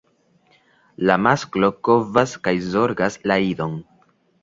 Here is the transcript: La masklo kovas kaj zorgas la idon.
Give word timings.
La 1.09 1.17
masklo 1.27 1.71
kovas 1.89 2.35
kaj 2.49 2.57
zorgas 2.73 3.23
la 3.33 3.43
idon. 3.55 3.81